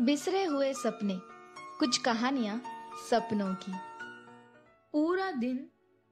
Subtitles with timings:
[0.00, 1.14] बिसरे हुए सपने,
[1.78, 2.60] कुछ कहानियाँ
[3.10, 3.72] सपनों की।
[4.92, 5.56] पूरा दिन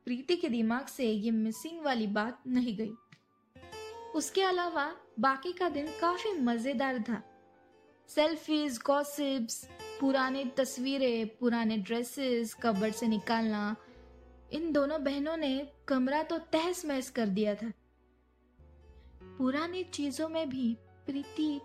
[0.07, 2.93] प्रीति के दिमाग से ये मिसिंग वाली बात नहीं गई।
[4.15, 7.23] उसके अलावा बाकी का दिन काफ़ी मज़ेदार था।
[8.09, 9.69] सेल्फीज गॉसिप्स
[10.01, 13.77] पुराने तस्वीरें, पुराने ड्रेसेस कबर से निकालना,
[14.53, 17.73] इन दोनों बहनों ने कमरा तो तहस महस कर दिया था।
[19.39, 20.77] पुरानी चीज़ों में भी
[21.07, 21.61] प्रीति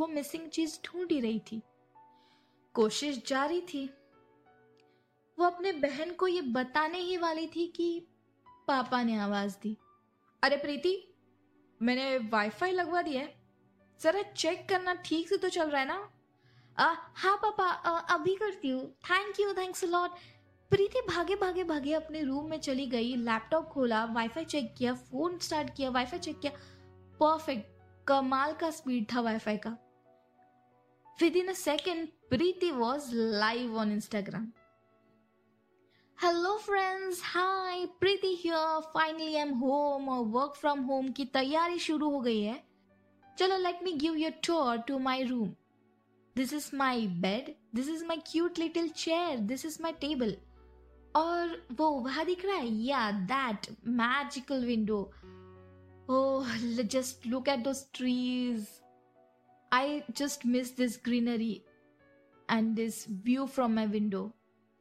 [0.00, 1.62] वो मिसिंग चीज़ ढूंढ ही रही थी।
[2.74, 3.90] कोशिश जारी थी।
[5.38, 8.06] वो अपने बहन को ये बताने ही वाली थी कि
[8.68, 9.76] पापा ने आवाज़ दी।
[10.42, 11.14] अरे प्रीति
[11.82, 13.34] मैंने वाईफाई लगवा दिया है।
[14.00, 16.10] जरा चेक करना ठीक से तो चल रहा है ना?
[16.78, 20.10] आ, हाँ पापा आ, अभी करती हूँ। Thank you thanks lot
[20.70, 25.38] Preeti भागे भागे भागे अपने रूम में चली गई। लैपटॉप खोला वाईफाई चेक किया फ़ोन
[25.38, 26.52] स्टार्ट किया वाईफाई चेक किया।
[27.20, 27.70] परफेक्ट
[28.08, 29.87] कमाल का स्पीड था वाईफाई का।
[31.21, 34.47] Within a second, Preeti was live on Instagram.
[36.15, 38.81] Hello friends, hi, Preeti here.
[38.93, 42.61] Finally I'm home और work from home की तैयारी शुरू हो गई है
[43.39, 45.55] चलो let me give you a tour to my room.
[46.35, 47.55] This is my bed.
[47.73, 49.37] This is my cute little chair.
[49.51, 50.35] This is my table.
[51.15, 54.99] और वो वहां दिख रहा है या that magical window
[56.09, 56.55] oh
[56.93, 58.67] just look at those trees
[59.72, 61.62] I just miss this greenery
[62.48, 64.30] and this view from my window.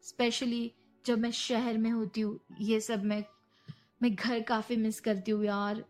[0.04, 0.72] Specially
[1.06, 3.24] जब मैं शहर में होती हूँ। ये सब मैं
[4.02, 5.84] मैं घर काफ़ी मिस करती हूँ यार।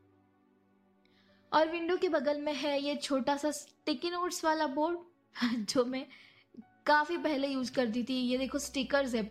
[1.51, 6.05] और विंडो के बगल में है ये छोटा सा स्टिकी नोट्स वाला बोर्ड जो मैं
[6.85, 9.23] काफ़ी पहले यूज़ करती थी। ये देखो स्टिकर्स है।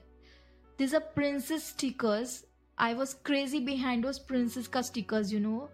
[0.78, 2.44] This a princess stickers
[2.78, 5.68] I was crazy behind princess का stickers you know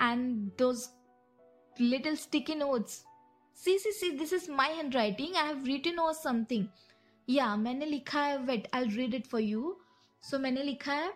[0.00, 0.88] and those
[1.80, 3.04] little sticky notes
[3.64, 6.66] see see see this is my handwriting I have written or something
[7.28, 9.80] या मैंने लिखा है wait I read it for you
[10.22, 11.12] so मैंने लिखा है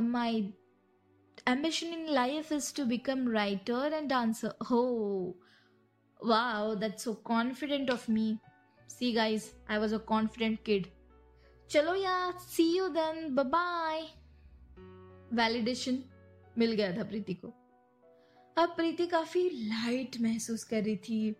[0.00, 0.54] my
[1.48, 4.82] ambition in life is to become writer and dancer हो
[6.22, 8.38] वाह that so confident of me
[8.90, 10.86] see guys I was a confident kid
[11.70, 14.02] चलो yeah see you then bye
[15.32, 16.04] validation
[16.58, 17.61] मिल गया था प्रीति को।
[18.56, 21.32] अब प्रीति काफ़ी लाइट महसूस कर रही थी।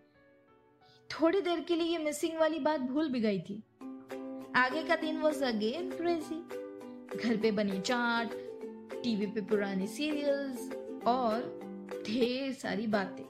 [1.09, 3.63] थोड़ी देर के लिए ये मिसिंग वाली बात भूल भी गई थी।
[4.55, 6.39] आगे का दिन वॉज़ अगेन क्रेजी
[7.17, 8.33] घर पे बनी चाट
[9.03, 10.69] टीवी पे पुराने सीरियल्स
[11.07, 11.41] और
[12.07, 13.25] ढेर सारी बातें।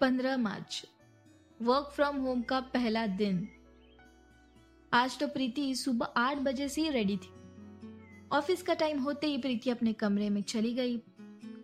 [0.00, 0.86] पंद्रह मार्च
[1.62, 3.48] वर्क फ्रॉम होम का पहला दिन।
[4.92, 7.32] आज तो प्रीति सुबह आठ बजे से ही रेडी थी।
[8.32, 11.02] ऑफ़िस का टाइम होते ही प्रीति अपने कमरे में चली गई।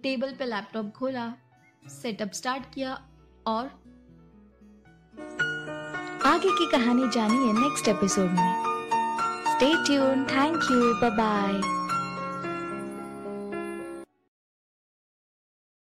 [0.03, 1.33] टेबल पे लैपटॉप खोला,
[1.89, 2.93] सेटअप स्टार्ट किया
[3.47, 3.67] और
[6.27, 8.55] आगे की कहानी जानिए नेक्स्ट एपिसोड में।
[9.47, 11.80] Stay tune thank you bye bye